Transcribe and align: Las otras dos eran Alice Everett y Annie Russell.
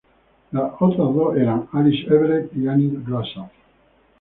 Las 0.53 0.71
otras 0.79 1.13
dos 1.13 1.37
eran 1.37 1.67
Alice 1.73 2.07
Everett 2.11 2.51
y 2.55 2.67
Annie 2.67 2.97
Russell. 3.05 3.51